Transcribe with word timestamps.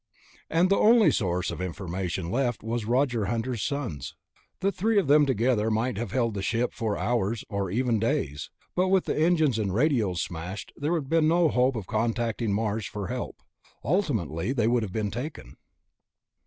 And 0.49 0.71
the 0.71 0.77
only 0.79 1.11
source 1.11 1.51
of 1.51 1.61
information 1.61 2.31
left 2.31 2.63
was 2.63 2.85
Roger 2.85 3.25
Hunter's 3.25 3.61
sons. 3.61 4.15
The 4.59 4.71
three 4.71 4.97
of 4.97 5.05
them 5.05 5.27
together 5.27 5.69
might 5.69 5.95
have 5.99 6.09
held 6.11 6.33
the 6.33 6.41
ship 6.41 6.73
for 6.73 6.97
hours, 6.97 7.45
or 7.49 7.69
even 7.69 7.99
days... 7.99 8.49
but 8.73 8.87
with 8.87 9.07
engines 9.09 9.59
and 9.59 9.71
radios 9.71 10.19
smashed, 10.23 10.73
there 10.75 10.95
had 10.95 11.07
been 11.07 11.27
no 11.27 11.49
hope 11.49 11.75
of 11.75 11.85
contacting 11.85 12.51
Mars 12.51 12.87
for 12.87 13.09
help. 13.09 13.43
Ultimately, 13.83 14.53
they 14.53 14.67
would 14.67 14.81
have 14.81 14.91
been 14.91 15.11
taken. 15.11 15.55